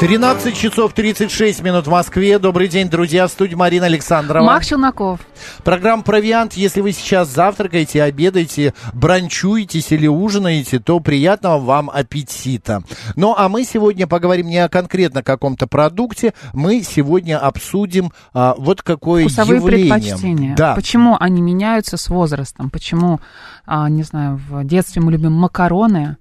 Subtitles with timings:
[0.00, 2.38] 13 часов 36 минут в Москве.
[2.40, 3.26] Добрый день, друзья.
[3.28, 4.44] В студии Марина Александрова.
[4.44, 5.20] Мах Челноков.
[5.62, 6.54] Программа «Провиант».
[6.54, 12.82] Если вы сейчас завтракаете, обедаете, бранчуетесь или ужинаете, то приятного вам аппетита.
[13.14, 16.34] Ну, а мы сегодня поговорим не о конкретно каком-то продукте.
[16.52, 19.94] Мы сегодня обсудим а, вот какое Вкусовые явление.
[19.94, 20.56] предпочтения.
[20.56, 20.74] Да.
[20.74, 22.68] Почему они меняются с возрастом?
[22.68, 23.20] Почему,
[23.64, 26.16] а, не знаю, в детстве мы любим макароны,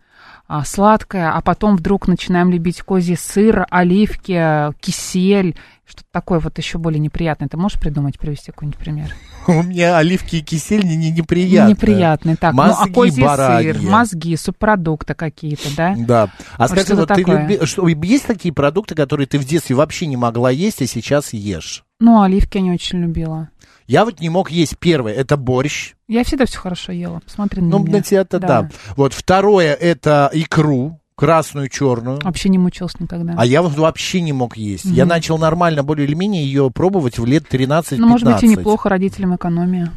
[0.66, 7.00] сладкое, а потом вдруг начинаем любить козий сыр, оливки, кисель, что-то такое вот еще более
[7.00, 7.50] неприятное.
[7.50, 9.14] Ты можешь придумать, привести какой-нибудь пример?
[9.48, 11.76] У меня оливки и кисель не, не неприятные.
[11.76, 12.36] Неприятные.
[12.38, 13.74] Так, Мозги ну а козий бараньи.
[13.74, 15.96] сыр, мозги, субпродукты какие-то, да?
[15.98, 16.30] Да.
[16.58, 20.06] А Вот скажи, вот ты люби- что, есть такие продукты, которые ты в детстве вообще
[20.06, 21.84] не могла есть, а сейчас ешь?
[22.00, 23.50] Ну, оливки я не очень любила.
[23.88, 25.94] Я вот не мог есть первое, это борщ.
[26.08, 27.22] Я всегда все хорошо ела.
[27.26, 27.98] Посмотри на Ну, меня.
[27.98, 28.70] на тебя-то да.
[28.95, 32.20] Вот второе это икру, красную, черную.
[32.23, 33.34] Вообще не мучилась никогда.
[33.38, 34.86] А я вот вообще не мог есть.
[34.86, 37.98] Я начал нормально, более или менее, ее пробовать в лет 13-15.
[37.98, 39.92] ну, может быть, и неплохо родителям экономия.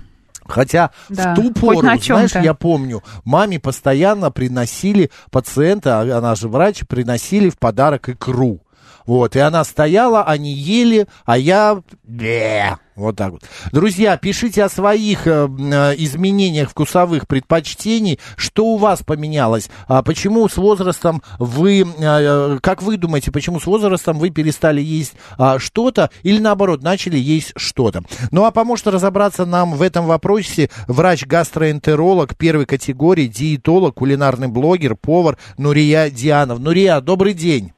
[0.49, 6.35] Хотя Да, в ту пору, на знаешь, я помню, маме постоянно приносили пациента, а она
[6.37, 8.61] же врач, приносили в подарок икру.
[9.07, 11.83] Вот, и она стояла, они ели, а я...
[12.05, 12.77] Бе!
[12.97, 13.43] Вот так вот.
[13.73, 18.19] Друзья, пишите о своих э, э, изменениях вкусовых предпочтений.
[18.37, 19.69] Что у вас поменялось?
[19.87, 21.85] А почему с возрастом вы...
[21.99, 27.19] э, как вы думаете, почему с возрастом вы перестали есть а, что-то или наоборот начали
[27.19, 28.03] есть что-то?
[28.31, 35.37] Ну а поможет разобраться нам в этом вопросе врач-гастроэнтеролог первой категории, диетолог, кулинарный блогер, повар
[35.59, 36.61] Нурия Дианов.
[36.61, 37.76] Нурия, добрый день.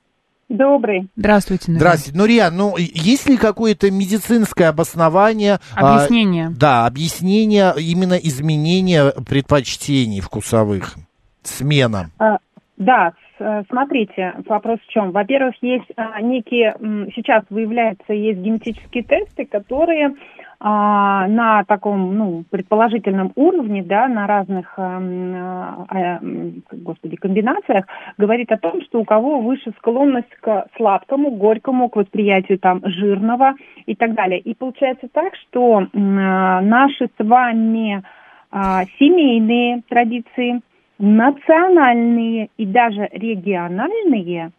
[0.49, 1.09] Добрый.
[1.17, 1.71] Здравствуйте.
[1.71, 1.81] Нурия.
[1.81, 2.19] Здравствуйте.
[2.19, 5.59] Нурия, ну и- есть ли какое-то медицинское обоснование?
[5.77, 6.51] а, Объяснение.
[6.59, 10.95] да, объяснение именно изменения предпочтений вкусовых.
[11.43, 12.11] Смена.
[12.19, 12.39] А,
[12.77, 15.11] Да, э, смотрите, вопрос в чем.
[15.11, 16.77] Во-первых, есть а, некие,
[17.15, 20.13] сейчас выявляются, есть генетические тесты, которые а,
[20.61, 27.85] на таком, ну, предположительном уровне, да, на разных, ам, а, а, м, господи, комбинациях,
[28.17, 33.55] говорит о том, что у кого выше склонность к сладкому, горькому, к восприятию там жирного
[33.87, 34.41] и так далее.
[34.41, 38.03] И получается так, что а, наши с вами
[38.51, 40.61] а, семейные традиции,
[40.99, 44.51] национальные и даже региональные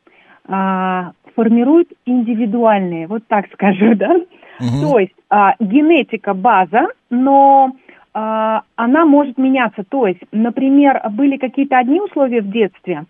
[0.50, 4.16] а, формируют индивидуальные, вот так скажу, да.
[4.60, 4.82] Мгм.
[4.82, 7.72] То есть а, генетика база, но
[8.14, 9.84] а, она может меняться.
[9.88, 13.06] То есть, например, были какие-то одни условия в детстве,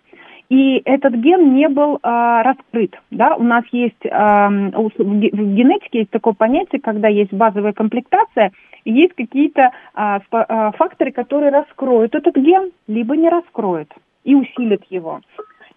[0.48, 3.00] и этот ген не был а, раскрыт.
[3.10, 3.34] Да?
[3.36, 8.52] У нас есть а, в ге- в генетике есть такое понятие, когда есть базовая комплектация,
[8.84, 13.92] и есть какие-то а, а, факторы, которые раскроют этот ген, либо не раскроют
[14.24, 15.20] и усилят его.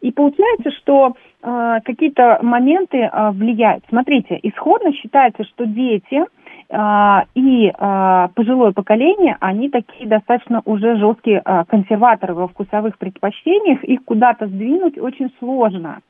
[0.04, 3.86] И получается, что э, какие-то моменты э, влияют.
[3.88, 6.26] Смотрите, исходно считается, что дети
[6.70, 13.82] э, и э, пожилое поколение, они такие достаточно уже жесткие э, консерваторы во вкусовых предпочтениях,
[13.86, 16.02] их куда-то сдвинуть очень сложно.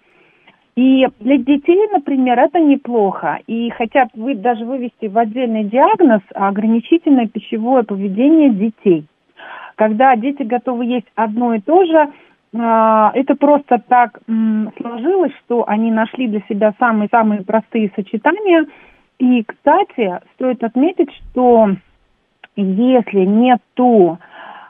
[0.76, 3.42] И для детей, например, это неплохо.
[3.46, 9.06] И хотят вы, даже вывести в отдельный диагноз ограничительное пищевое поведение детей.
[9.76, 12.10] Когда дети готовы есть одно и то же,
[12.54, 14.20] это просто так
[14.78, 18.66] сложилось, что они нашли для себя самые-самые простые сочетания.
[19.18, 21.70] И, кстати, стоит отметить, что
[22.56, 24.20] если нету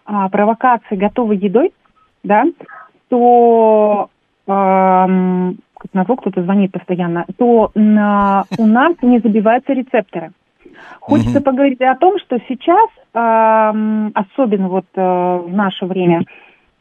[0.06, 1.72] а, провокации готовой едой,
[2.24, 2.44] да,
[3.10, 4.10] то
[4.48, 10.32] ам, как назло, кто-то звонит постоянно, то на- у нас не забиваются рецепторы.
[11.00, 11.44] Хочется Мгм.
[11.44, 16.22] поговорить о том, что сейчас, ам, особенно вот э, в наше время,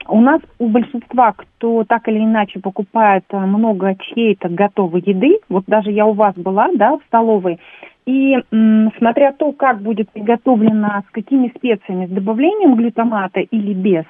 [0.08, 5.64] у нас у большинства, кто так или иначе покупает э, много чьей-то готовой еды, вот
[5.66, 7.58] даже я у вас была, да, в столовой,
[8.06, 14.04] и м, смотря то, как будет приготовлено, с какими специями, с добавлением глютамата или без,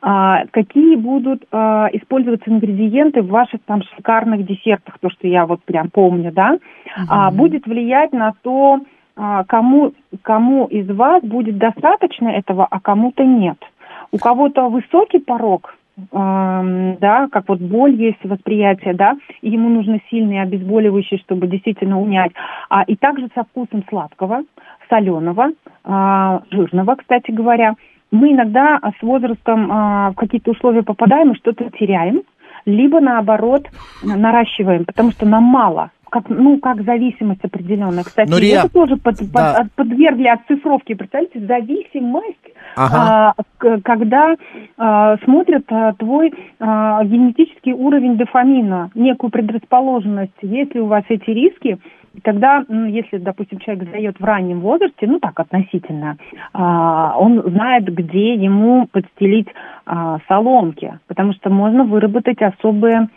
[0.00, 5.62] а, какие будут а, использоваться ингредиенты в ваших там шикарных десертах, то, что я вот
[5.64, 6.58] прям помню, да,
[7.08, 8.80] а, будет влиять на то,
[9.16, 9.92] а, кому,
[10.22, 13.58] кому из вас будет достаточно этого, а кому-то нет.
[14.12, 20.00] У кого-то высокий порог, эм, да, как вот боль есть, восприятие, да, и ему нужно
[20.10, 22.32] сильные обезболивающие, чтобы действительно унять.
[22.68, 24.42] А, и также со вкусом сладкого,
[24.88, 25.50] соленого,
[25.84, 27.74] а, жирного, кстати говоря.
[28.10, 32.22] Мы иногда а, с возрастом а, в какие-то условия попадаем и что-то теряем.
[32.66, 33.68] либо наоборот
[34.02, 35.90] наращиваем, потому что нам мало.
[36.10, 38.04] Как, ну, как зависимость определенная.
[38.04, 39.56] Кстати, Но, Рия, это тоже под, под- да.
[39.56, 40.94] от- подвергли оцифровке.
[40.94, 42.38] Представляете, зависимость,
[42.76, 43.34] Ага.
[43.36, 44.36] а, к- когда
[44.78, 50.32] а, смотрят а, твой а, генетический уровень дофамина, некую предрасположенность.
[50.42, 51.78] Если у вас эти риски,
[52.22, 56.16] тогда, м, если, допустим, человек сдает в раннем возрасте, ну так относительно,
[56.52, 59.48] а, он знает, где ему подстелить
[59.86, 63.08] а, соломки, потому что можно выработать особое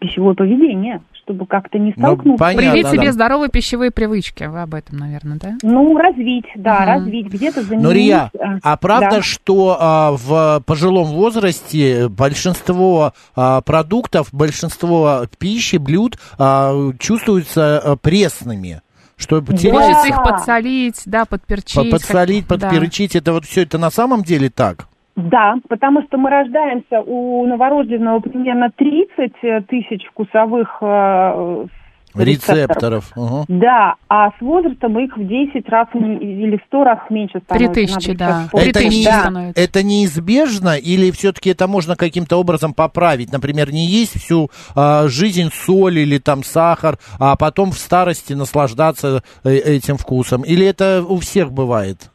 [0.00, 2.44] пищевое поведение, чтобы как-то не Ну, столкнуться.
[2.44, 2.70] понятно.
[2.72, 2.92] Привить да.
[2.92, 4.44] себе здоровые пищевые привычки.
[4.44, 5.54] Вы об этом, наверное, да?
[5.62, 6.86] Ну, развить, да, Мгм.
[6.88, 7.84] развить, где-то заменить.
[7.84, 9.22] Но, Рия, а, а правда, да.
[9.22, 18.82] что а, в пожилом возрасте большинство а, продуктов, большинство пищи, блюд а, чувствуются а, пресными?
[19.18, 20.08] Что потерять, Хочется Да.
[20.08, 21.90] их подсолить, да, подперчить.
[21.90, 22.68] подсолить, как- да.
[22.68, 24.88] подперчить, это вот все это на самом деле так?
[25.16, 31.66] Да, потому что мы рождаемся у новорожденного примерно 30 тысяч вкусовых э,
[32.14, 33.10] Рецепторов.
[33.14, 33.44] Ага.
[33.48, 37.74] Да, а с возрастом их в 10 раз или в 100 раз меньше Три становится.
[37.74, 38.26] тысячи, Надо да.
[38.26, 38.68] сейчас вспомнить.
[38.68, 39.20] Это, Три тысячи не, Да.
[39.20, 39.62] становится.
[39.62, 43.32] это неизбежно или все-таки это можно каким-то образом поправить?
[43.32, 49.22] Например, не есть всю а, жизнь соль или там сахар, а потом в старости наслаждаться
[49.44, 50.42] э, этим вкусом?
[50.42, 52.10] Или это у всех бывает?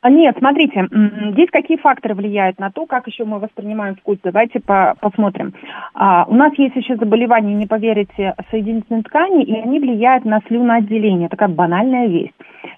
[0.00, 0.86] А, Нет, смотрите,
[1.32, 4.18] здесь какие факторы влияют на то, как еще мы воспринимаем вкус.
[4.22, 5.52] Давайте по- посмотрим.
[5.94, 11.28] А, у нас есть еще заболевания, не поверите, соединительной ткани, и они влияют на слюноотделение.
[11.28, 12.30] Такая банальная вещь.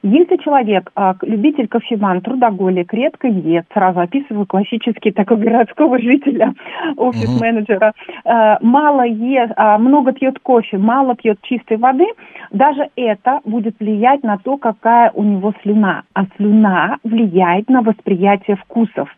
[0.02, 6.54] Если человек, а, любитель кофеман, трудоголик, редко ест, сразу описываю классический такой городского жителя,
[6.96, 7.92] офис-менеджера,
[8.24, 12.06] э, мало ест, а, много пьет кофе, мало пьет чистой воды,
[12.50, 16.02] даже это будет влиять на то, какая у него слюна.
[16.14, 19.08] А слюна влияет на восприятие вкусов.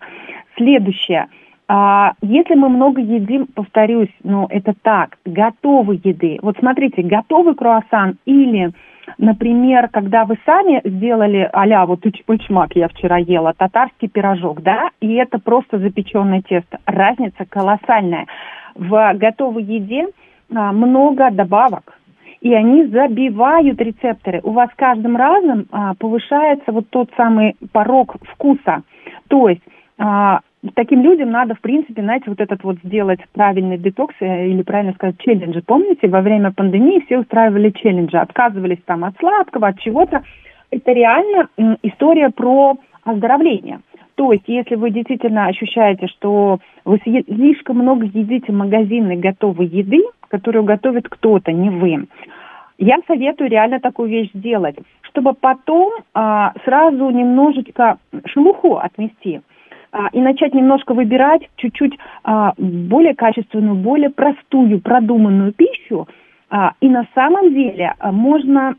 [0.56, 1.28] Следующее.
[1.68, 6.38] А, если мы много едим, повторюсь, ну это так, готовой еды.
[6.42, 8.72] Вот смотрите, готовый круассан или,
[9.16, 15.14] например, когда вы сами сделали а-ля вот учмак я вчера ела, татарский пирожок, да, и
[15.14, 16.78] это просто запеченное тесто.
[16.84, 18.26] Разница колоссальная.
[18.74, 20.08] В готовой еде
[20.54, 21.98] а, много добавок,
[22.42, 24.40] и они забивают рецепторы.
[24.42, 28.82] У вас каждым разом а, повышается вот тот самый порог вкуса.
[29.28, 29.62] То есть
[29.96, 30.40] а,
[30.74, 34.92] таким людям надо, в принципе, знаете, вот этот вот сделать правильный детокс, э, или правильно
[34.94, 35.62] сказать, челленджи.
[35.62, 40.24] Помните, во время пандемии все устраивали челленджи, отказывались там от сладкого, от чего-то.
[40.72, 41.48] Это реально
[41.82, 43.80] история про оздоровление.
[44.22, 50.62] То есть, если вы действительно ощущаете, что вы слишком много едите магазинной готовой еды, которую
[50.62, 52.06] готовит кто-то, не вы,
[52.78, 54.76] я советую реально такую вещь сделать,
[55.08, 59.40] чтобы потом а, сразу немножечко шелуху отмести
[59.90, 66.06] а, и начать немножко выбирать чуть-чуть а, более качественную, более простую, продуманную пищу.
[66.54, 68.76] А, и на самом деле а, можно,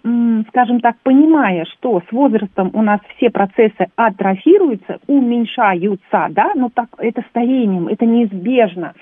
[0.49, 6.89] скажем так, понимая, что с возрастом у нас все процессы атрофируются, уменьшаются, да, ну так
[6.99, 8.93] это старением, это неизбежно.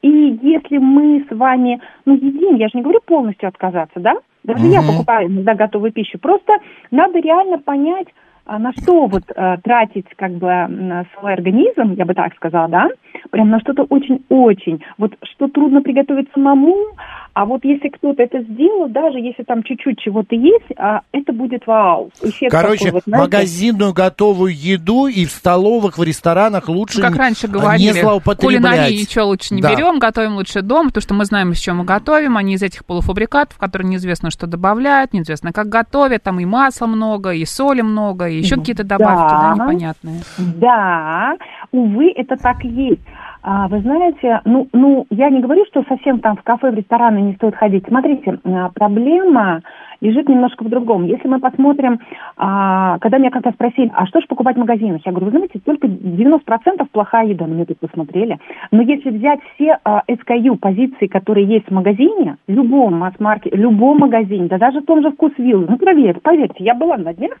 [0.00, 4.66] И если мы с вами, ну, едим, я же не говорю полностью отказаться, да, даже
[4.68, 4.86] я Мгм.
[4.86, 6.54] покупаю иногда готовую пищу, просто
[6.90, 8.08] надо реально понять,
[8.46, 12.88] на что вот э, тратить как бы на свой организм, я бы так сказала, да,
[13.30, 16.76] прям на что-то очень-очень, вот что трудно приготовить самому,
[17.32, 21.66] а вот если кто-то это сделал, даже если там чуть-чуть чего-то есть, а, это будет
[21.66, 22.10] вау.
[22.22, 23.24] Эффект Короче, такой вот, знаете.
[23.24, 28.00] магазинную готовую еду и в столовых, в ресторанах лучше Ну, как не- раньше не говорили,
[28.00, 28.62] злоупотреблять.
[28.62, 29.74] кулинарии ничего лучше не Да.
[29.74, 32.84] берем, готовим лучше дома, потому что мы знаем, из чего мы готовим, они из этих
[32.84, 38.28] полуфабрикатов, которые неизвестно, что добавляют, неизвестно, как готовят, там и масла много, и соли много,
[38.34, 39.64] и еще какие-то добавки, да, Да.
[39.64, 40.20] непонятные.
[40.38, 41.36] Да,
[41.72, 43.02] увы, это так и есть.
[43.46, 47.18] А, вы знаете, ну, ну, я не говорю, что совсем там в кафе, в рестораны
[47.18, 47.84] не стоит ходить.
[47.86, 49.60] Смотрите, а, проблема
[50.04, 51.04] лежит немножко в другом.
[51.04, 51.98] Если мы посмотрим,
[52.36, 55.00] а, когда меня как-то спросили, а что же покупать в магазинах?
[55.04, 57.46] Я говорю, вы знаете, только 90% плохая еда.
[57.46, 58.38] На меня тут посмотрели.
[58.70, 64.46] Но если взять все а, SKU, позиции, которые есть в магазине, любом масс-маркете, любом магазине,
[64.46, 67.38] да даже в том же вкусвилл, ну, проверьте, поверьте, я была на днях,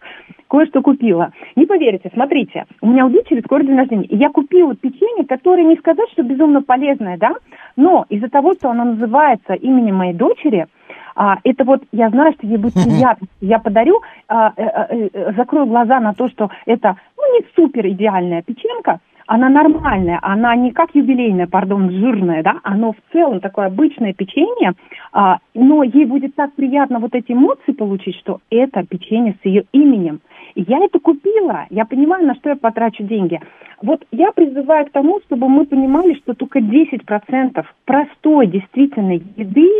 [0.48, 1.32] кое-что купила.
[1.56, 5.64] Не поверите, смотрите, у меня у дочери скоро день рождения, и я купила печенье, которое
[5.64, 7.34] не сказать, что безумно полезное, да,
[7.76, 10.66] но из-за того, что оно называется именем моей дочери,
[11.14, 13.26] а, это вот, я знаю, что ей будет приятно.
[13.40, 18.42] Я подарю, а, э, э, закрою глаза на то, что это, ну, не супер идеальная
[18.42, 24.12] печенка, она нормальная, она не как юбилейная, пардон, жирная, да, оно в целом такое обычное
[24.12, 24.74] печенье,
[25.12, 29.64] а, но ей будет так приятно вот эти эмоции получить, что это печенье с ее
[29.72, 30.20] именем.
[30.54, 33.40] И я это купила, я понимаю, на что я потрачу деньги.
[33.82, 39.70] Вот я призываю к тому, чтобы мы понимали, что только 10% простой действительно еды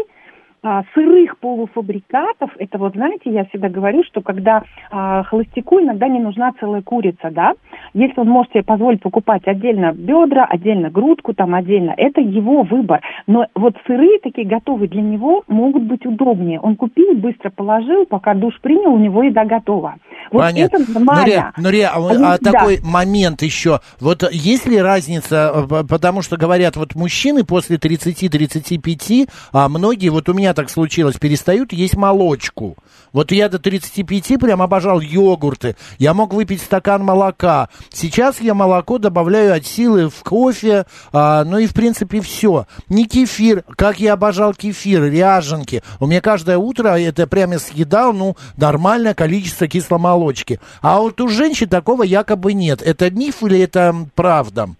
[0.64, 6.20] а, сырых полуфабрикатов, это вот, знаете, я всегда говорю, что когда а, холостяку иногда не
[6.20, 7.52] нужна целая курица, да,
[7.92, 13.02] если он может себе позволить покупать отдельно бедра, отдельно грудку, там отдельно, это его выбор.
[13.26, 16.58] Но вот сырые такие готовые для него могут быть удобнее.
[16.60, 19.96] Он купил, быстро положил, пока душ принял, у него еда готова.
[20.32, 20.78] Вот Понятно.
[20.78, 21.22] это нормально.
[21.24, 22.52] Нурия, Нурия, а, А а да.
[22.52, 23.80] такой момент еще.
[24.00, 30.28] Вот есть ли разница, э, потому что говорят, вот мужчины после 30-35, а многие, вот
[30.30, 32.76] у меня так случилось, перестают есть молочку.
[33.12, 35.76] Вот я до 35 прям обожал йогурты.
[35.98, 37.68] Я мог выпить стакан молока.
[37.92, 42.66] Сейчас я молоко добавляю от силы в кофе, а, ну и в принципе все.
[42.88, 45.82] Не кефир, как я обожал кефир, ряженки.
[46.00, 50.60] У меня каждое утро это прямо съедал, ну, нормальное количество кисломолочки.
[50.82, 52.82] А вот у женщин такого якобы нет.
[52.82, 54.70] Это миф или это правда?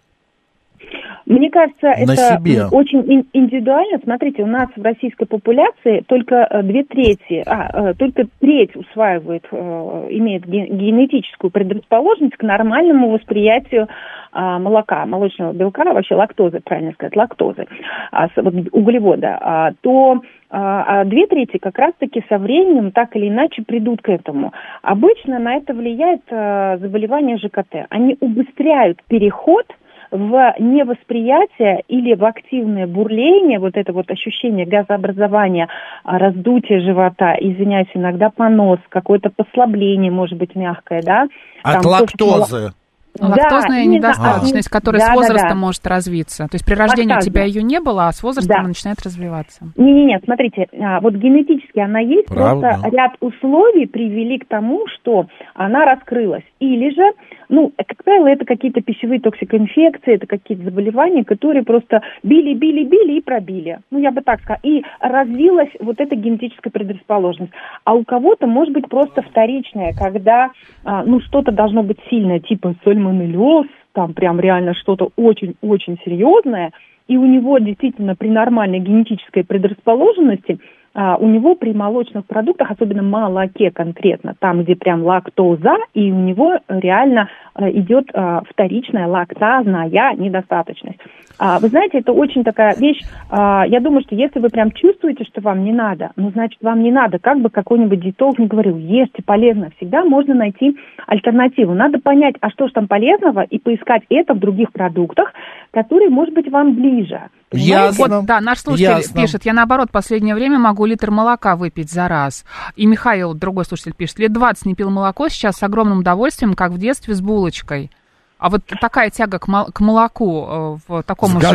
[1.27, 2.59] Мне кажется, На это себе.
[2.61, 3.99] м, очень ин- индивидуально.
[4.03, 9.47] Смотрите, у нас в российской популяции только э, две трети, а, э, только треть усваивает,
[9.51, 13.89] э, имеет ге- генетическую предрасположенность к нормальному восприятию
[14.37, 17.67] а, молока, молочного белка, вообще лактозы, правильно сказать, лактозы,
[18.11, 18.29] а,
[18.73, 24.03] углевода, а, то а, а две трети как раз-таки со временем так или иначе придут
[24.03, 24.53] к этому.
[24.83, 27.87] Обычно на это влияет а, заболевание ЖКТ.
[27.91, 29.67] Они убыстряют переход
[30.15, 35.69] в невосприятие или в активное бурление, вот это вот ощущение газообразования,
[36.05, 41.27] а, раздутие живота, извиняюсь, иногда понос, какое-то послабление, может быть, мягкое, да?
[41.65, 42.71] От Там лактозы.
[43.17, 45.55] Да, Лактозная от недостаточность, них- которая да, с да, возрастом да.
[45.55, 46.49] может развиться.
[46.49, 48.59] То есть при рождении у тебя ее не было, а с возрастом Да.
[48.59, 49.67] она начинает развиваться.
[49.77, 52.79] Не-не-не, смотрите, а, вот генетически она есть, Правда?
[52.81, 56.43] просто ряд условий привели к тому, что она раскрылась.
[56.59, 57.13] Или же,
[57.55, 63.79] ну, как правило, это какие-то пищевые токсикоинфекции, это какие-то заболевания, которые просто били-били-били и пробили.
[63.93, 64.61] Ну, я бы так сказала.
[64.65, 67.53] И развилась вот эта генетическая предрасположенность.
[67.85, 70.51] А у кого-то может быть просто вторичная, когда,
[70.85, 76.73] а, ну, что-то должно быть сильное, типа сальмонеллез, там прям реально что-то очень-очень серьезное,
[77.07, 80.59] и у него действительно при нормальной генетической предрасположенности
[80.95, 86.59] у него при молочных продуктах, особенно молоке конкретно, там, где прям лактоза, и у него
[86.69, 90.99] реально а, идет а, вторичная лактазная недостаточность.
[91.39, 95.25] А, вы знаете, это очень такая вещь, а, я думаю, что если вы прям чувствуете,
[95.25, 98.77] что вам не надо, ну, значит, вам не надо, как бы какой-нибудь диетолог не говорил,
[98.77, 101.75] ешьте полезно, всегда можно найти альтернативу.
[101.75, 105.33] Надо понять, а что же там полезного, и поискать это в других продуктах,
[105.75, 107.29] которые, может быть, вам ближе.
[107.51, 107.99] Понимаете?
[107.99, 108.17] Ясно.
[108.19, 109.21] Вот, да, наш слушатель Ясно.
[109.21, 112.45] пишет, я наоборот, в последнее время могу литр молока выпить за раз.
[112.77, 116.71] И Михаил, другой слушатель, пишет, лет 20 не пил молоко, сейчас с огромным удовольствием, как
[116.73, 117.91] в детстве с булочкой.
[118.39, 121.47] А вот такая тяга к, мол- к молоку э, в таком уже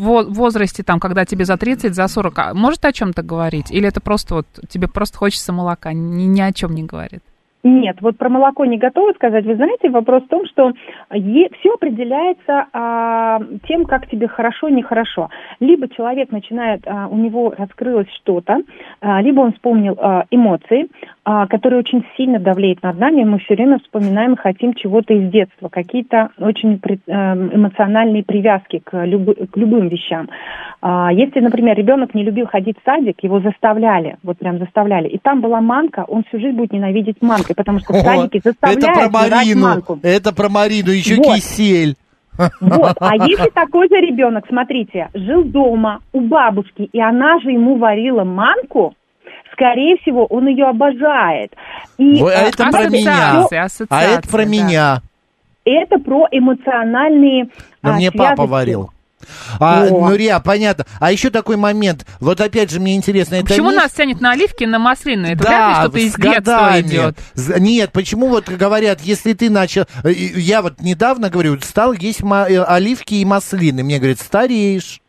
[0.00, 3.70] во- возрасте, там, когда тебе за 30, за 40, а может о чем-то говорить?
[3.70, 7.22] Или это просто вот тебе просто хочется молока, ни, ни о чем не говорит?
[7.66, 9.46] Нет, вот про молоко не готова сказать.
[9.46, 10.72] Вы знаете, вопрос в том, что
[11.10, 15.30] все определяется а, тем, как тебе хорошо, нехорошо.
[15.60, 18.58] Либо человек начинает, а, у него раскрылось что-то,
[19.00, 20.90] а, либо он вспомнил а, эмоции,
[21.26, 23.24] а, которые очень сильно давлеют над нами.
[23.24, 28.92] Мы все время вспоминаем и хотим чего-то из детства, какие-то очень э, эмоциональные привязки к,
[29.06, 30.28] любы- к любым вещам.
[30.82, 35.18] А, Если, например, ребенок не любил ходить в садик, его заставляли, вот прям заставляли, и
[35.18, 38.84] там была манка, он всю жизнь будет ненавидеть манкой, потому что в садике это заставляют
[39.10, 39.60] про жрать Марину.
[39.62, 39.98] манку.
[40.02, 41.36] Это про Марину, еще Вот.
[41.36, 41.94] кисель.
[42.60, 42.96] Вот.
[43.00, 48.24] А если такой же ребенок, смотрите, жил дома у бабушки, и она же ему варила
[48.24, 48.94] манку,
[49.54, 51.52] скорее всего, он ее обожает.
[51.98, 53.46] И Вы- а э, это про меня.
[53.88, 54.44] А это про да.
[54.44, 55.02] меня.
[55.64, 57.48] это про эмоциональные
[57.82, 58.50] Но а, мне папа связочки.
[58.50, 58.90] варил.
[59.58, 60.10] А, Вот.
[60.10, 60.84] ну, Риа, понятно.
[61.00, 62.04] А еще такой момент.
[62.20, 63.78] Вот опять же, мне интересно, это Почему миф?
[63.78, 65.28] нас тянет на оливки, на маслины?
[65.28, 66.80] Это вряд ли что-то с из детства годами.
[66.82, 67.16] идет.
[67.58, 69.84] Нет, почему вот говорят, если ты начал...
[70.02, 73.82] э, Я вот недавно, говорю, стал есть э, оливки и маслины.
[73.82, 75.00] Мне говорят, стареешь.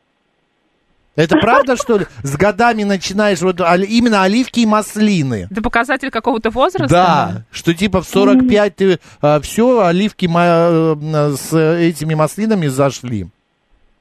[1.16, 2.08] Это правда, что ли?
[2.24, 5.48] С годами начинаешь вот именно оливки и маслины.
[5.50, 6.94] Это показатель какого-то возраста?
[6.94, 9.00] Да, что типа в 45 ты
[9.42, 13.28] все, оливки э, с этими маслинами зашли.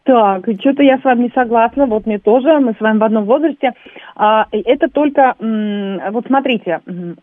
[0.04, 1.86] Так, что-то я с вами не согласна.
[1.86, 3.72] Вот мне тоже, мы с вами в одном возрасте.
[4.14, 6.80] А, это только, вот смотрите,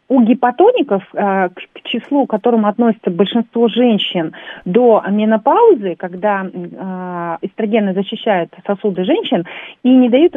[0.10, 4.34] у гипотоников, а, к, числу, к которому относится большинство женщин
[4.66, 6.44] до менопаузы, когда
[6.80, 9.46] а, эстрогены защищают сосуды женщин
[9.84, 10.36] и не дают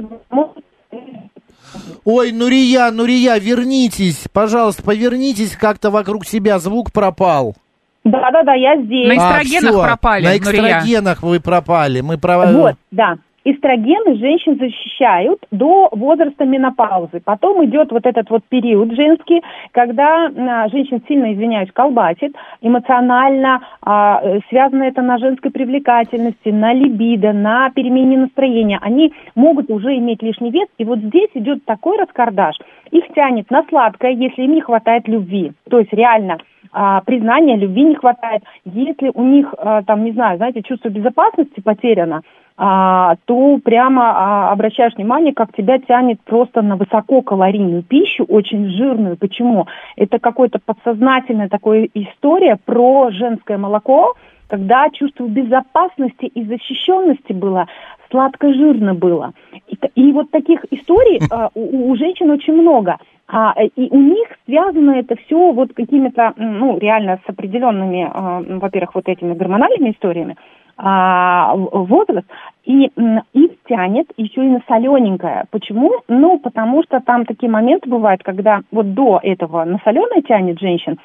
[2.05, 7.57] Ой, Нурия, Нурия, вернитесь, пожалуйста, повернитесь как-то вокруг себя, звук пропал.
[8.04, 9.08] Да-да-да, я здесь.
[9.08, 10.78] На эстрогенах всё, пропали, На Нурия.
[10.78, 12.00] эстрогенах вы пропали.
[12.02, 12.46] Мы про...
[12.52, 13.16] Вот, да.
[13.47, 17.21] Эстрогены женщин защищают до возраста менопаузы.
[17.23, 24.21] Потом идет вот этот вот период женский, когда а, женщин сильно, извиняюсь, колбасит, эмоционально а,
[24.23, 28.79] э, связано это на женской привлекательности, на либидо, на перемене настроения.
[28.81, 32.57] Они могут уже иметь лишний вес, и вот здесь идет такой раскардаш.
[32.93, 35.53] Их тянет на сладкое, если им не хватает любви.
[35.69, 36.39] То есть реально
[36.73, 38.43] а, признания, любви не хватает.
[38.65, 42.23] Если у них, а, там, не знаю, знаете, чувство безопасности потеряно,
[42.56, 49.16] а, то прямо а, обращаешь внимание, как тебя тянет просто на высококалорийную пищу, очень жирную.
[49.16, 49.66] Почему?
[49.96, 54.14] Это какая-то подсознательная такая история про женское молоко,
[54.46, 57.66] когда чувство безопасности и защищенности было,
[58.11, 59.32] сладко-жирно было.
[59.66, 62.99] И, и вот таких историй а, у, у женщин очень много.
[63.26, 68.94] А, и у них связано это все вот какими-то, ну, реально с определенными, а, во-первых,
[68.94, 70.37] вот этими гормональными историями,
[70.76, 72.26] а, возраст,
[72.64, 72.90] и
[73.33, 75.45] их тянет еще и на солененькое.
[75.50, 75.93] Почему?
[76.09, 80.99] Ну, потому что там такие моменты бывают, когда вот до этого на соленое тянет женщин,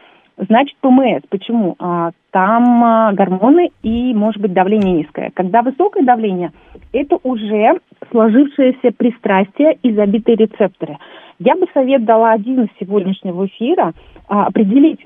[0.48, 1.22] значит ПМС.
[1.30, 1.76] Почему?
[1.80, 5.32] А, там а, гормоны и, может быть, давление низкое.
[5.34, 6.52] Когда высокое давление,
[6.94, 7.80] это уже
[8.12, 10.98] сложившееся пристрастие и забитые рецепторы.
[11.40, 13.94] Я бы совет дала один из сегодняшнего эфира
[14.28, 15.00] а, определить,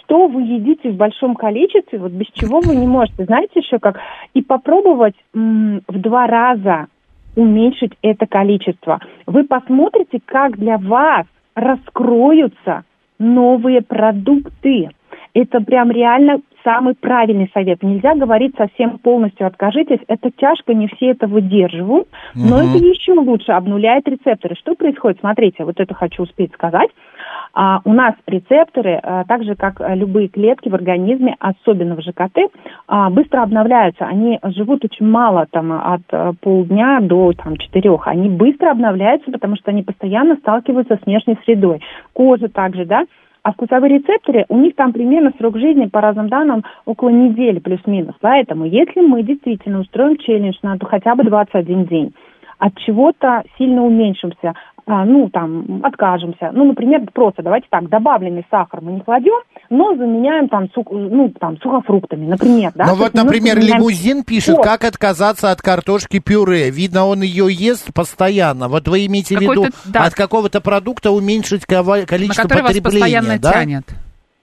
[0.00, 3.98] что вы едите в большом количестве, вот без чего вы не можете, знаете еще как,
[4.34, 6.86] и попробовать м, в два раза
[7.36, 9.00] уменьшить это количество.
[9.26, 12.84] Вы посмотрите, как для вас раскроются
[13.18, 14.90] новые продукты.
[15.34, 17.82] Это прям реально самый правильный совет.
[17.82, 20.00] Нельзя говорить совсем полностью откажитесь.
[20.08, 22.08] Это тяжко, не все это выдерживают.
[22.34, 22.66] Но Мгм.
[22.66, 24.54] это еще лучше обнуляет рецепторы.
[24.56, 25.20] Что происходит?
[25.20, 26.90] Смотрите, вот это хочу успеть сказать.
[27.54, 32.50] А, у нас рецепторы, а, так же как любые клетки в организме, особенно в ЖКТ,
[32.86, 34.04] а, быстро обновляются.
[34.04, 38.06] Они живут очень мало, там, от а, полдня до там, четырех.
[38.06, 41.80] Они быстро обновляются, потому что они постоянно сталкиваются с внешней средой.
[42.12, 43.04] Кожа также, да.
[43.42, 48.14] А вкусовые рецепторы, у них там примерно срок жизни, по разным данным, около недели плюс-минус.
[48.20, 52.14] Поэтому, если мы действительно устроим челлендж на хотя бы 21 день,
[52.58, 54.54] от чего-то сильно уменьшимся,
[54.88, 56.50] ну, там, откажемся.
[56.52, 61.28] Ну, например, просто, давайте так, добавленный сахар мы не кладем, но заменяем там, сук- ну,
[61.38, 62.86] там сухофруктами, например, да.
[62.86, 64.64] Ну вот, например, заменяем- лимузин пишет, Вот.
[64.64, 66.70] как отказаться от картошки пюре.
[66.70, 68.68] Видно, он ее ест постоянно.
[68.68, 70.04] Вот вы имеете в виду да.
[70.04, 73.52] от какого-то продукта уменьшить кова- на количество который вас потребления, постоянно да?
[73.52, 73.84] тянет.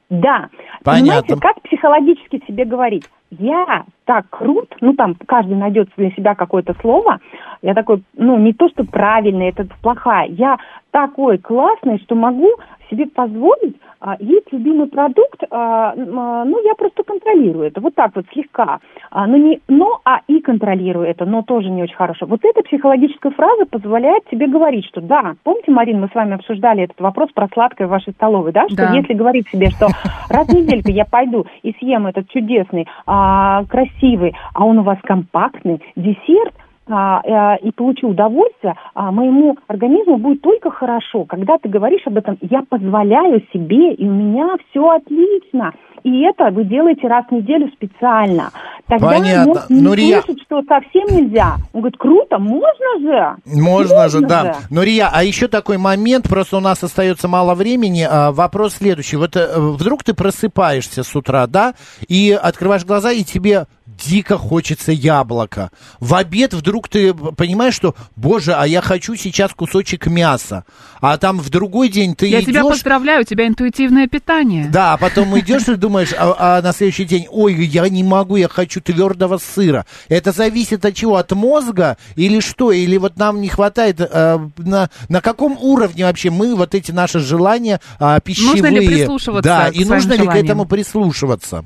[0.10, 0.50] Да.
[0.84, 1.22] Понятно.
[1.24, 3.06] Понимаете, как психологически себе говорить?
[3.32, 7.20] Я так крут, ну там каждый найдет для себя какое-то слово.
[7.62, 10.28] Я такой, ну не то, что правильный, это плохая.
[10.28, 10.58] Я
[10.92, 12.50] такой классный, что могу
[12.90, 13.76] себе позволить
[14.20, 18.80] есть любимый продукт, а, а, ну я просто контролирую это, вот так вот слегка.
[19.12, 22.26] А, но не но, а и контролирую это, но тоже не очень хорошо.
[22.26, 26.84] Вот эта психологическая фраза позволяет тебе говорить, что да, помните, Марин, мы с вами обсуждали
[26.84, 28.94] этот вопрос про сладкое в вашей столовой, да, что Да.
[28.94, 29.88] если говорить себе, что
[30.30, 35.00] раз в недельку я пойду и съем этот чудесный, а, красивый, а он у вас
[35.04, 41.26] компактный десерт, а, а, и получу удовольствие, а, моему организму будет только хорошо.
[41.26, 45.74] Когда ты говоришь об этом, я позволяю себе, и у меня все отлично.
[46.04, 48.52] И это вы делаете раз в неделю специально.
[48.88, 49.46] Тогда Понятно.
[49.48, 51.56] может не Нурия- слышать, что совсем нельзя.
[51.74, 53.36] Он говорит, круто, можно же.
[53.60, 54.44] Можно же, Можно да.
[54.54, 54.60] же.
[54.70, 58.06] Но, Рия, а еще такой момент, просто у нас остается мало времени.
[58.08, 59.18] а, вопрос следующий.
[59.18, 61.74] Вот э, вдруг ты просыпаешься с утра, да,
[62.08, 63.66] и открываешь глаза, и тебе
[63.98, 65.72] дико хочется яблоко.
[66.00, 70.66] В обед вдруг ты понимаешь, что, боже, а я хочу сейчас кусочек мяса.
[71.02, 72.48] А там в другой день ты Я идешь...
[72.50, 74.68] тебя поздравляю, у тебя интуитивное питание.
[74.70, 78.36] Да, а потом идешь и думаешь, а, а на следующий день, ой, я не могу,
[78.36, 79.86] я хочу твердого сыра.
[80.10, 81.18] Это зависит от чего?
[81.18, 82.72] От мозга или что?
[82.72, 87.20] Или вот нам не хватает, э, на, на каком уровне вообще мы вот эти наши
[87.20, 88.62] желания а, пищевые?
[88.62, 90.46] Нужно ли прислушиваться Да, и нужно ли к желаниям?
[90.46, 91.66] этому прислушиваться?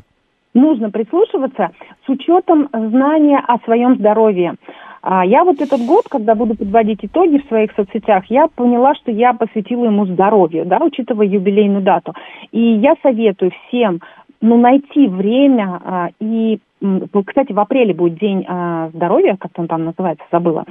[0.53, 1.71] Нужно прислушиваться
[2.05, 4.55] с учетом знания о своем здоровье.
[5.01, 9.11] А, Я вот этот год, когда буду подводить итоги в своих соцсетях, я поняла, что
[9.11, 12.13] я посвятила ему здоровью, да, учитывая юбилейную дату.
[12.51, 13.99] И я советую всем
[14.41, 16.59] ну, найти время а, и
[17.25, 20.63] кстати, в апреле будет день а, здоровья, как он там называется, забыла.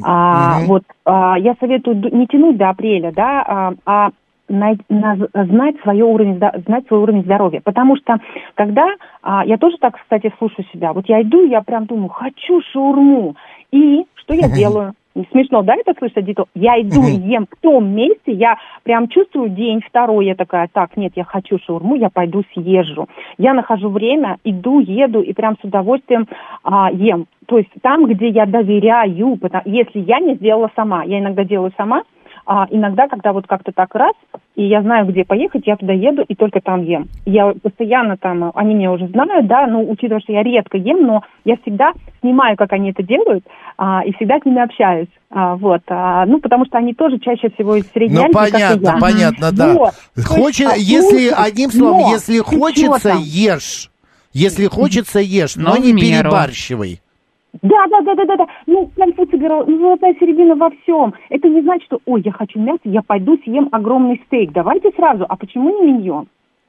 [0.00, 0.66] А, Мгм.
[0.68, 4.10] Вот а, я советую не тянуть до апреля, да, а, а
[4.48, 8.16] знать свой уровень, знать свой уровень здоровья, потому что
[8.54, 8.86] когда
[9.22, 10.92] а, я тоже так, кстати, слушаю себя.
[10.92, 13.36] Вот я иду, я прям думаю, хочу шаурму,
[13.72, 14.94] и что я делаю?
[15.32, 16.44] Смешно, да, это слышать, Дито?
[16.54, 20.96] Я иду и ем в том месте, я прям чувствую день второй, я такая, так,
[20.96, 23.08] нет, я хочу шаурму, я пойду съезжу.
[23.38, 26.28] Я нахожу время, иду, еду и прям с удовольствием
[26.62, 27.26] а, ем.
[27.46, 31.72] То есть там, где я доверяю, потому- если я не сделала сама, я иногда делаю
[31.76, 32.02] сама,
[32.46, 34.14] а иногда, когда вот как-то так раз,
[34.54, 37.08] и я знаю, где поехать, я туда еду и только там ем.
[37.24, 41.22] Я постоянно там, они меня уже знают, да, ну, учитывая, что я редко ем, но
[41.44, 43.44] я всегда снимаю, как они это делают,
[43.76, 45.08] а, и всегда с ними общаюсь.
[45.30, 48.60] А, вот, а, ну, потому что они тоже чаще всего из Средней Ну, Азии, как
[48.60, 49.72] и понятно, понятно, да.
[49.72, 49.94] Вот.
[50.24, 53.90] Хочет, а, если, одним словом, но если хочется, ешь.
[54.32, 56.28] Если хочется, ешь, но, Но не меру.
[56.28, 57.00] перебарщивай.
[57.62, 58.46] Да, да, да, да, да, да.
[58.66, 61.14] Ну, Конфуций говорил, ну, золотая середина во всем.
[61.30, 64.52] Это не значит, что, ой, я хочу мясо, я пойду съем огромный стейк.
[64.52, 66.26] Давайте сразу, а почему не миньон?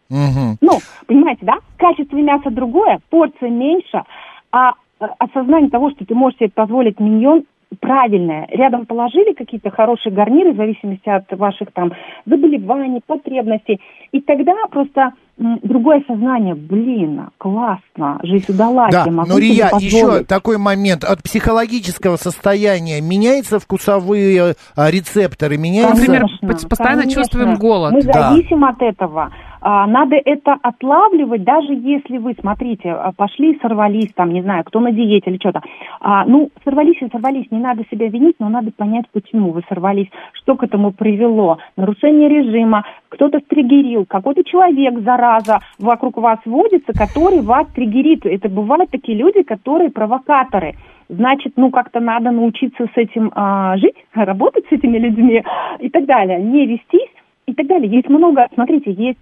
[0.10, 0.58] Мгм.
[0.62, 0.72] Ну,
[1.06, 1.58] понимаете, да?
[1.78, 4.04] Качество мяса другое, порция меньше,
[4.52, 7.44] а э, осознание того, что ты можешь себе позволить миньон
[7.82, 8.48] правильное.
[8.50, 11.92] Рядом положили какие-то хорошие гарниры, в зависимости от ваших там
[12.26, 13.82] заболеваний, потребностей.
[14.12, 16.56] И тогда просто другое сознание.
[16.56, 18.92] Блин, классно, жизнь удалась.
[18.92, 21.04] Да, я могу но Рия, еще такой момент.
[21.04, 25.96] От психологического состояния меняются вкусовые а, рецепторы, меняются...
[26.12, 26.26] Например,
[26.68, 27.22] постоянно конечно.
[27.22, 27.94] чувствуем голод.
[27.94, 28.32] Мы Да.
[28.32, 29.32] зависим от этого.
[29.62, 34.80] А, надо это отлавливать, даже если вы, смотрите, а, пошли, сорвались, там, не знаю, кто
[34.80, 35.62] на диете или что-то.
[36.00, 40.10] А, ну, сорвались и сорвались, не надо себя винить, но надо понять, почему вы сорвались,
[40.34, 41.58] что к этому привело.
[41.76, 48.26] Нарушение режима, кто-то стригерил, какой-то человек, зараза, вокруг вас водится, который вас триггерит.
[48.26, 50.76] Это бывают такие люди, которые провокаторы.
[51.10, 55.42] Значит, ну как-то надо научиться с этим а, жить, работать с этими людьми
[55.80, 56.40] и так далее.
[56.40, 57.17] Не вестись
[57.48, 57.90] и так далее.
[57.90, 59.20] Есть много, смотрите, есть,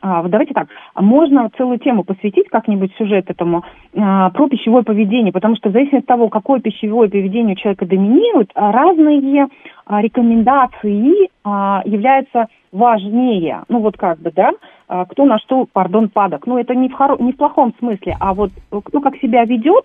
[0.00, 3.62] а, давайте так, можно целую тему посвятить как-нибудь сюжет этому
[3.96, 7.86] а, про пищевое поведение, потому что в зависимости от того, какое пищевое поведение у человека
[7.86, 9.46] доминирует, разные
[9.86, 13.62] а, рекомендации а, являются важнее.
[13.68, 14.50] Ну вот как бы, да,
[14.88, 16.48] а, кто на что, пардон, падок.
[16.48, 19.84] Ну это не в, хоро- не в плохом смысле, а вот кто как себя ведет,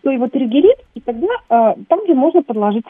[0.00, 2.86] что его триггерит, и тогда там, где можно подложить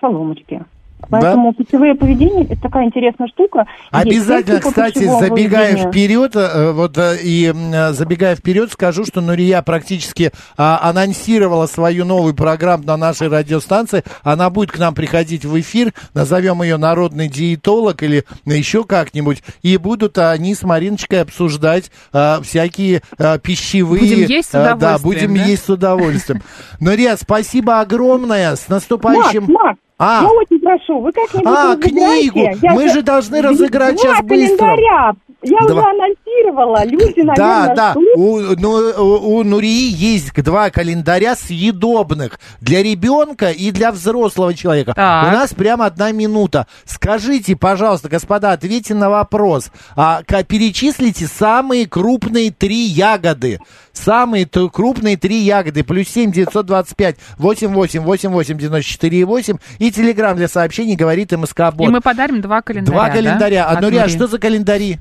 [0.00, 0.64] соломочки.
[1.08, 3.66] Поэтому пищевое поведение это такая интересная штука.
[3.90, 5.90] Обязательно, кстати, пищевого забегая поведения.
[5.90, 12.04] вперед, э, вот э, и э, забегая вперед, скажу, что Нурия практически а, анонсировала свою
[12.04, 14.04] новую программу на нашей радиостанции.
[14.22, 19.76] Она будет к нам приходить в эфир, назовем ее народный диетолог или еще как-нибудь, и
[19.76, 24.00] будут они с Мариночкой обсуждать а, всякие а, пищевые.
[24.00, 25.50] Будем есть с а, Да, удовольствием, будем да?
[25.50, 26.42] есть с удовольствием.
[26.80, 29.42] Нурия, спасибо огромное, с наступающим.
[29.48, 30.22] Макс, Макс, А.
[30.22, 32.40] я очень прошу, вы как-нибудь А, книгу.
[32.62, 34.56] Я Мы же- должны разыграть сейчас быстро.
[34.56, 35.12] календаря.
[35.42, 35.80] Я Два.
[35.80, 36.84] уже анонсировала.
[36.84, 37.90] Люди, наверное, Да, да.
[37.92, 38.04] ждут.
[38.16, 44.92] У, ну, у, у Нурии есть два календаря съедобных для ребенка и для взрослого человека.
[44.94, 45.28] Так.
[45.28, 46.66] У нас прямо одна минута.
[46.84, 49.70] Скажите, пожалуйста, господа, ответьте на вопрос.
[49.96, 53.60] А, перечислите самые крупные три ягоды.
[53.92, 55.84] Самые крупные три ягоды.
[55.84, 59.56] Плюс семь девятьсот двадцать пять восемь восемь восемь восемь девяносто четыре восемь.
[59.78, 61.88] И телеграмм для сообщений говорит МСК Бот.
[61.88, 62.92] И мы подарим два календаря.
[62.92, 63.64] Два да, календаря.
[63.66, 64.12] А от Нурия, Нури?
[64.12, 64.98] что за календари?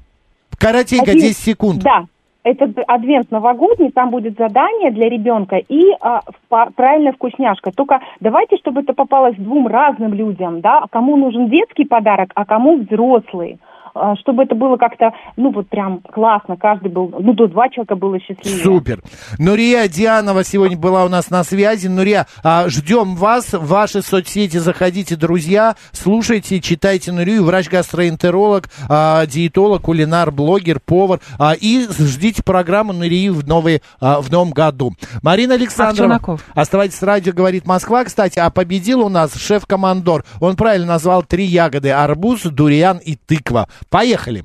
[0.58, 1.22] Коротенько, Один.
[1.22, 1.84] 10 секунд.
[1.84, 2.06] Да.
[2.44, 7.72] Это адвент новогодний, там будет задание для ребенка и а, в- правильная вкусняшка.
[7.72, 12.78] Только давайте, чтобы это попалось двум разным людям, да, кому нужен детский подарок, а кому
[12.78, 13.60] взрослый.
[13.94, 17.96] А, Чтобы это было как-то, ну вот прям классно, каждый был, ну до два человека
[17.96, 18.64] было счастливее.
[18.64, 19.02] Супер.
[19.38, 21.88] Нурия Дианова сегодня была у нас на связи.
[21.88, 24.58] Нурия, а, ждем вас в ваши соцсети.
[24.58, 27.44] Заходите, друзья, слушайте, читайте Нурию.
[27.44, 31.20] Врач-гастроэнтеролог, а, диетолог, кулинар, блогер, повар.
[31.38, 34.94] А, и ждите программу Нурии в, новый, а, в новом году.
[35.22, 36.16] Марина Александрова.
[36.16, 36.46] Овчинаков.
[36.54, 38.04] Оставайтесь с радио, говорит Москва.
[38.04, 40.26] Кстати, а победил у нас шеф-командор.
[40.40, 41.92] Он правильно назвал три ягоды.
[41.92, 43.68] Арбуз, дуриан и тыква.
[43.90, 44.44] Поехали.